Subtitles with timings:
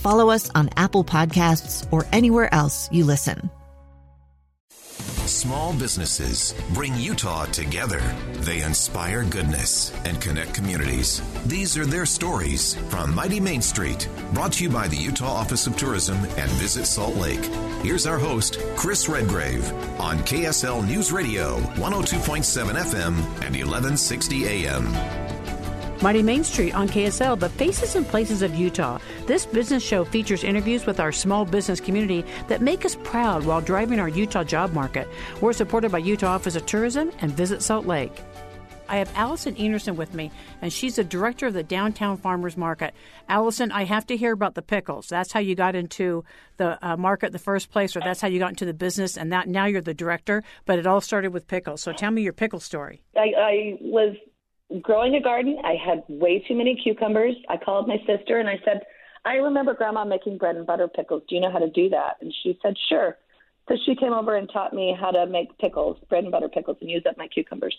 [0.00, 3.50] follow us on Apple Podcasts, or anywhere else you listen.
[5.30, 8.02] Small businesses bring Utah together.
[8.40, 11.22] They inspire goodness and connect communities.
[11.46, 15.66] These are their stories from Mighty Main Street, brought to you by the Utah Office
[15.66, 17.44] of Tourism and Visit Salt Lake.
[17.82, 25.19] Here's our host, Chris Redgrave, on KSL News Radio, 102.7 FM and 1160 AM.
[26.02, 28.98] Mighty Main Street on KSL, the faces and places of Utah.
[29.26, 33.60] This business show features interviews with our small business community that make us proud while
[33.60, 35.06] driving our Utah job market.
[35.42, 38.12] We're supported by Utah Office of Tourism and Visit Salt Lake.
[38.88, 42.94] I have Allison Einerson with me, and she's the director of the Downtown Farmers Market.
[43.28, 45.06] Allison, I have to hear about the pickles.
[45.06, 46.24] That's how you got into
[46.56, 49.18] the uh, market in the first place, or that's how you got into the business,
[49.18, 50.42] and that now you're the director.
[50.64, 51.82] But it all started with pickles.
[51.82, 53.02] So tell me your pickle story.
[53.14, 54.16] I, I was
[54.82, 55.58] growing a garden.
[55.64, 57.34] I had way too many cucumbers.
[57.48, 58.82] I called my sister and I said,
[59.24, 61.22] I remember grandma making bread and butter pickles.
[61.28, 62.16] Do you know how to do that?
[62.20, 63.16] And she said, sure.
[63.68, 66.78] So she came over and taught me how to make pickles, bread and butter pickles,
[66.80, 67.76] and use up my cucumbers.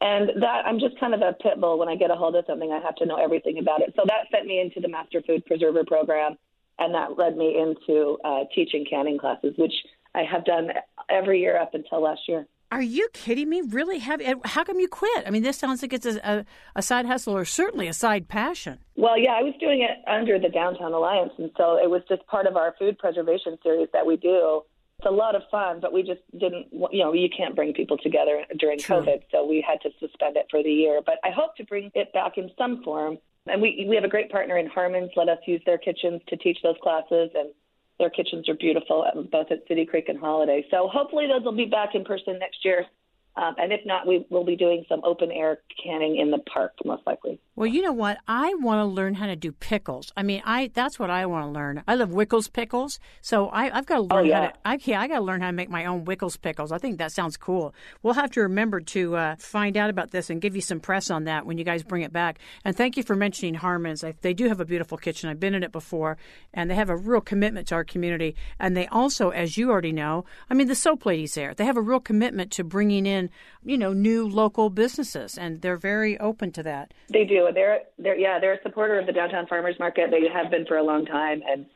[0.00, 1.78] And that I'm just kind of a pit bull.
[1.78, 3.94] When I get a hold of something, I have to know everything about it.
[3.96, 6.36] So that sent me into the Master Food Preserver program,
[6.78, 9.72] and that led me into uh, teaching canning classes, which
[10.14, 10.68] I have done
[11.08, 12.46] every year up until last year.
[12.72, 13.62] Are you kidding me?
[13.62, 14.00] Really?
[14.00, 15.24] Have, how come you quit?
[15.26, 16.44] I mean, this sounds like it's a, a,
[16.74, 18.78] a, side hustle or certainly a side passion.
[18.96, 22.26] Well, yeah, I was doing it under the Downtown Alliance, and so it was just
[22.26, 24.62] part of our food preservation series that we do.
[24.98, 27.98] It's a lot of fun, but we just didn't, you know, you can't bring people
[27.98, 28.96] together during True.
[28.96, 31.00] COVID, so we had to suspend it for the year.
[31.04, 33.18] But I hope to bring it back in some form.
[33.46, 35.12] And we we have a great partner in Harmon's.
[35.14, 37.50] Let us use their kitchens to teach those classes, and
[37.98, 40.64] their kitchens are beautiful, both at City Creek and Holladay.
[40.70, 42.86] So hopefully those will be back in person next year.
[43.36, 46.72] Um, and if not, we will be doing some open air canning in the park,
[46.84, 47.38] most likely.
[47.54, 48.18] Well, you know what?
[48.26, 50.10] I want to learn how to do pickles.
[50.16, 51.82] I mean, I that's what I want to learn.
[51.86, 54.40] I love Wickles pickles, so I, have got to learn oh, yeah.
[54.40, 54.54] how to.
[54.64, 56.72] I, yeah, I got to learn how to make my own Wickles pickles.
[56.72, 57.74] I think that sounds cool.
[58.02, 61.10] We'll have to remember to uh, find out about this and give you some press
[61.10, 62.38] on that when you guys bring it back.
[62.64, 64.02] And thank you for mentioning Harmon's.
[64.02, 65.28] I, they do have a beautiful kitchen.
[65.28, 66.16] I've been in it before,
[66.54, 68.34] and they have a real commitment to our community.
[68.58, 71.52] And they also, as you already know, I mean, the soap ladies there.
[71.52, 73.25] They have a real commitment to bringing in
[73.64, 76.92] you know new local businesses, and they're very open to that.
[77.12, 77.48] They do.
[77.52, 80.10] They're they're yeah they're a supporter of the downtown farmers market.
[80.10, 81.66] They have been for a long time, and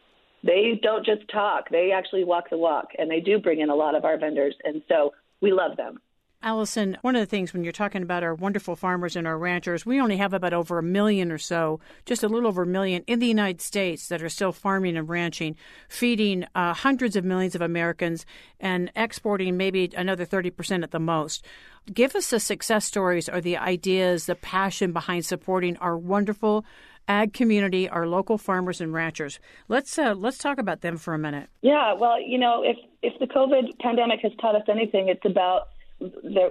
[0.42, 1.68] they don't just talk.
[1.70, 4.54] They actually walk the walk, and they do bring in a lot of our vendors,
[4.64, 6.00] and so we love them.
[6.42, 9.84] Allison, one of the things when you're talking about our wonderful farmers and our ranchers,
[9.84, 13.04] we only have about over a million or so, just a little over a million
[13.06, 15.54] in the United States that are still farming and ranching,
[15.90, 18.24] feeding uh, hundreds of millions of Americans
[18.58, 21.44] and exporting maybe another 30% at the most.
[21.92, 26.64] Give us the success stories or the ideas, the passion behind supporting our wonderful
[27.06, 29.40] ag community, our local farmers and ranchers.
[29.68, 31.50] Let's uh, let's talk about them for a minute.
[31.60, 35.68] Yeah, well, you know, if if the COVID pandemic has taught us anything, it's about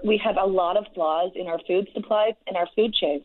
[0.04, 3.24] we have a lot of flaws in our food supply and our food chains.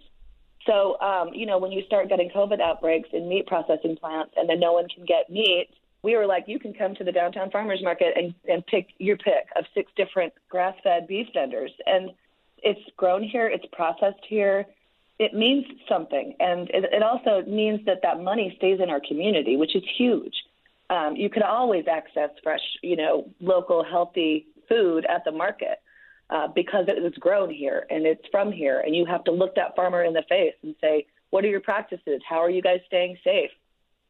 [0.67, 4.49] So, um, you know, when you start getting COVID outbreaks in meat processing plants and
[4.49, 5.69] then no one can get meat,
[6.03, 9.17] we were like, you can come to the downtown farmers market and, and pick your
[9.17, 11.73] pick of six different grass fed beef vendors.
[11.87, 12.11] And
[12.63, 14.67] it's grown here, it's processed here.
[15.19, 16.35] It means something.
[16.41, 20.35] And it, it also means that that money stays in our community, which is huge.
[20.91, 25.79] Um, you can always access fresh, you know, local, healthy food at the market
[26.31, 28.81] uh, because it was grown here and it's from here.
[28.81, 31.61] And you have to look that farmer in the face and say, what are your
[31.61, 32.21] practices?
[32.29, 33.51] How are you guys staying safe?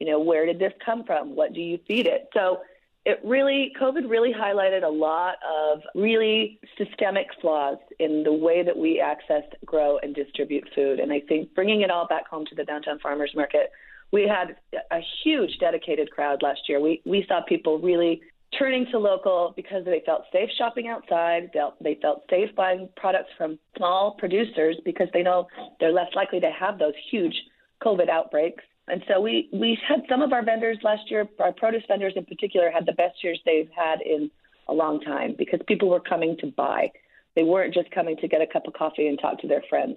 [0.00, 1.34] You know, where did this come from?
[1.34, 2.28] What do you feed it?
[2.34, 2.61] So
[3.05, 8.76] it really, COVID really highlighted a lot of really systemic flaws in the way that
[8.76, 11.00] we access, grow, and distribute food.
[11.00, 13.70] And I think bringing it all back home to the downtown farmers market,
[14.11, 14.56] we had
[14.90, 16.81] a huge dedicated crowd last year.
[16.81, 18.22] We we saw people really
[18.58, 21.50] turning to local because they felt safe shopping outside.
[21.80, 25.48] They felt safe buying products from small producers because they know
[25.80, 27.34] they're less likely to have those huge
[27.82, 28.64] COVID outbreaks.
[28.88, 32.24] And so we, we had some of our vendors last year, our produce vendors in
[32.26, 34.30] particular, had the best years they've had in
[34.68, 36.90] a long time because people were coming to buy.
[37.34, 39.96] They weren't just coming to get a cup of coffee and talk to their friends.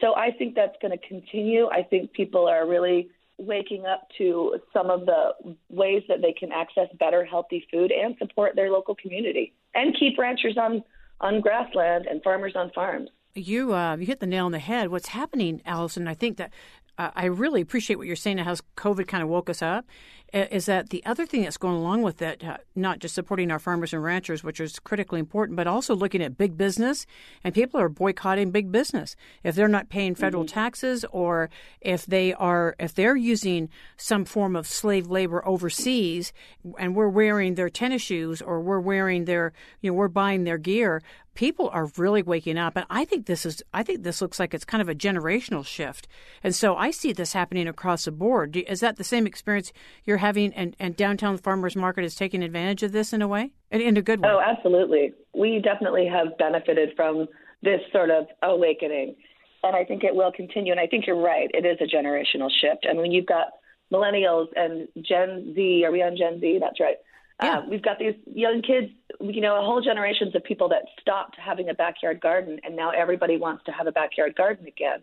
[0.00, 1.68] So I think that's going to continue.
[1.68, 3.08] I think people are really
[3.40, 5.30] waking up to some of the
[5.68, 10.18] ways that they can access better, healthy food and support their local community and keep
[10.18, 10.82] ranchers on,
[11.20, 13.10] on grassland and farmers on farms.
[13.34, 14.88] You uh, you hit the nail on the head.
[14.88, 16.08] What's happening, Allison?
[16.08, 16.50] I think that
[16.98, 18.38] uh, I really appreciate what you're saying.
[18.38, 19.86] How COVID kind of woke us up,
[20.32, 23.58] is that the other thing that's going along with it, uh, not just supporting our
[23.58, 27.06] farmers and ranchers, which is critically important, but also looking at big business,
[27.42, 29.16] and people are boycotting big business.
[29.42, 30.54] If they're not paying federal mm-hmm.
[30.54, 31.50] taxes or
[31.80, 36.32] if they are if they're using some form of slave labor overseas,
[36.78, 40.58] and we're wearing their tennis shoes or we're wearing their you know we're buying their
[40.58, 41.02] gear
[41.34, 42.76] people are really waking up.
[42.76, 45.64] And i think this is i think this looks like it's kind of a generational
[45.64, 46.08] shift.
[46.42, 48.56] And so i see this happening across the board.
[48.56, 49.72] Is that the same experience
[50.04, 53.52] you're having and, and downtown farmers market is taking advantage of this in a way
[53.70, 54.28] in, in a good way?
[54.30, 55.12] Oh absolutely.
[55.34, 57.26] We definitely have benefited from
[57.62, 59.16] this sort of awakening
[59.62, 61.50] and i think it will continue and i think you're right.
[61.52, 62.84] It is a generational shift.
[62.84, 63.48] And when you've got
[63.92, 65.84] millennials and gen z.
[65.84, 66.58] Are we on gen z?
[66.60, 66.96] That's right.
[67.42, 67.58] Yeah.
[67.58, 71.36] Uh, we've got these young kids, you know, a whole generations of people that stopped
[71.42, 75.00] having a backyard garden, and now everybody wants to have a backyard garden again.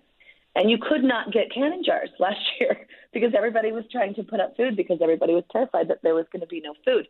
[0.56, 4.40] And you could not get canning jars last year because everybody was trying to put
[4.40, 7.08] up food because everybody was terrified that there was going to be no food.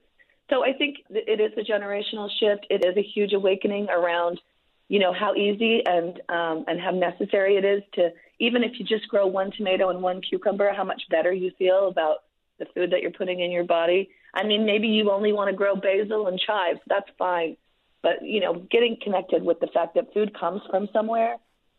[0.50, 2.68] So I think it is a generational shift.
[2.70, 4.40] It is a huge awakening around,
[4.88, 8.86] you know, how easy and um, and how necessary it is to even if you
[8.86, 12.20] just grow one tomato and one cucumber, how much better you feel about
[12.60, 14.10] the food that you're putting in your body.
[14.34, 16.80] I mean, maybe you only want to grow basil and chives.
[16.88, 17.58] That's fine.
[18.04, 21.38] But, you know, getting connected with the fact that food comes from somewhere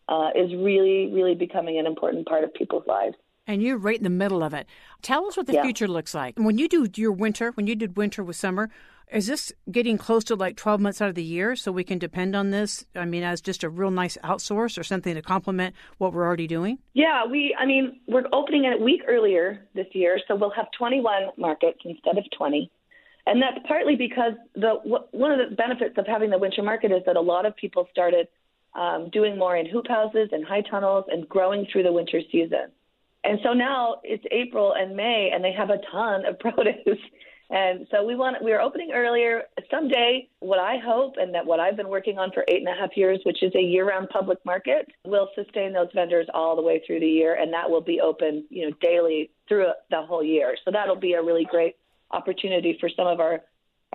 [0.09, 3.15] uh, is really, really becoming an important part of people's lives.
[3.47, 4.67] And you're right in the middle of it.
[5.01, 5.63] Tell us what the yeah.
[5.63, 6.39] future looks like.
[6.39, 8.69] When you do your winter, when you did winter with summer,
[9.11, 11.99] is this getting close to like 12 months out of the year so we can
[11.99, 12.85] depend on this?
[12.95, 16.47] I mean, as just a real nice outsource or something to complement what we're already
[16.47, 16.79] doing?
[16.93, 21.31] Yeah, we, I mean, we're opening a week earlier this year, so we'll have 21
[21.39, 22.71] markets instead of 20.
[23.25, 24.75] And that's partly because the
[25.13, 27.87] one of the benefits of having the winter market is that a lot of people
[27.91, 28.27] started
[28.75, 32.71] um, doing more in hoop houses and high tunnels and growing through the winter season.
[33.25, 36.99] And so now it's April and May, and they have a ton of produce
[37.51, 40.29] and so we want we are opening earlier someday.
[40.41, 42.95] What I hope and that what I've been working on for eight and a half
[42.95, 47.01] years, which is a year-round public market, will sustain those vendors all the way through
[47.01, 50.57] the year, and that will be open, you know, daily through the whole year.
[50.63, 51.77] So that'll be a really great
[52.11, 53.41] opportunity for some of our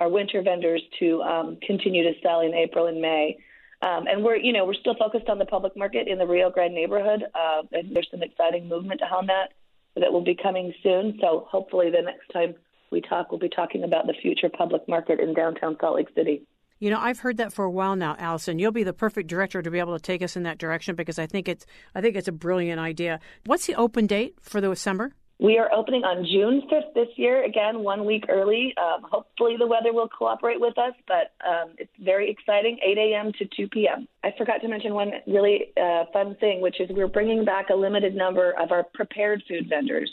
[0.00, 3.38] our winter vendors to um, continue to sell in April and May.
[3.84, 6.50] Um, and we're, you know, we're still focused on the public market in the Rio
[6.50, 7.24] Grande neighborhood.
[7.34, 9.52] Uh, and there's some exciting movement on that
[9.96, 11.18] that will be coming soon.
[11.20, 12.54] So hopefully the next time
[12.90, 16.46] we talk, we'll be talking about the future public market in downtown Salt Lake City.
[16.78, 18.58] You know, I've heard that for a while now, Allison.
[18.58, 21.18] You'll be the perfect director to be able to take us in that direction because
[21.18, 23.20] I think it's I think it's a brilliant idea.
[23.46, 25.12] What's the open date for the December?
[25.40, 28.72] We are opening on June 5th this year, again, one week early.
[28.76, 33.32] Um, hopefully, the weather will cooperate with us, but um, it's very exciting 8 a.m.
[33.38, 34.06] to 2 p.m.
[34.22, 37.74] I forgot to mention one really uh, fun thing, which is we're bringing back a
[37.74, 40.10] limited number of our prepared food vendors.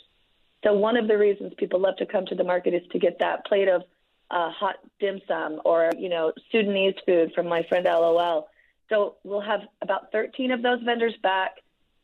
[0.63, 3.20] So one of the reasons people love to come to the market is to get
[3.20, 3.84] that plate of
[4.32, 8.48] uh, hot dim sum or you know Sudanese food from my friend LOL.
[8.90, 11.58] So we'll have about 13 of those vendors back.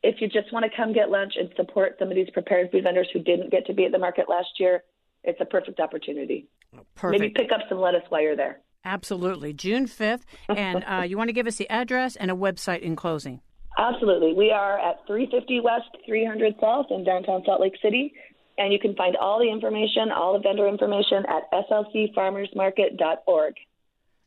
[0.03, 2.83] If you just want to come get lunch and support some of these prepared food
[2.83, 4.83] vendors who didn't get to be at the market last year,
[5.23, 6.47] it's a perfect opportunity.
[6.95, 7.19] Perfect.
[7.19, 8.61] Maybe pick up some lettuce while you're there.
[8.85, 9.53] Absolutely.
[9.53, 10.21] June 5th.
[10.49, 13.41] And uh, you want to give us the address and a website in closing?
[13.77, 14.33] Absolutely.
[14.33, 18.13] We are at 350 West, 300 South in downtown Salt Lake City.
[18.57, 23.53] And you can find all the information, all the vendor information at slcfarmersmarket.org.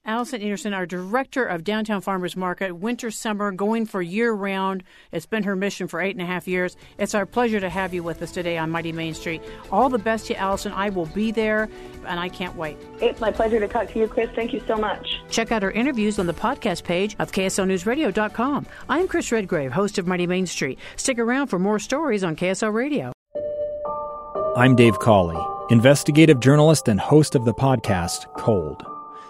[0.07, 4.83] Allison Anderson, our director of Downtown Farmers Market, winter, summer, going for year round.
[5.13, 6.75] It's been her mission for eight and a half years.
[6.99, 9.43] It's our pleasure to have you with us today on Mighty Main Street.
[9.71, 10.73] All the best to you, Allison.
[10.73, 11.69] I will be there,
[12.07, 12.79] and I can't wait.
[13.03, 14.31] It's my pleasure to talk to you, Chris.
[14.35, 15.21] Thank you so much.
[15.29, 18.67] Check out our interviews on the podcast page of KSLNewsRadio.com.
[18.89, 20.79] I'm Chris Redgrave, host of Mighty Main Street.
[20.97, 23.13] Stick around for more stories on KSL Radio.
[24.57, 25.39] I'm Dave Cawley,
[25.69, 28.83] investigative journalist and host of the podcast Cold.